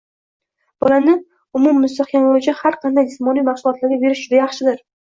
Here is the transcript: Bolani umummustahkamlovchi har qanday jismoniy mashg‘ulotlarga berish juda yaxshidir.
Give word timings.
Bolani 0.83 1.15
umummustahkamlovchi 1.59 2.57
har 2.65 2.81
qanday 2.89 3.09
jismoniy 3.13 3.49
mashg‘ulotlarga 3.53 4.05
berish 4.07 4.29
juda 4.29 4.45
yaxshidir. 4.45 4.87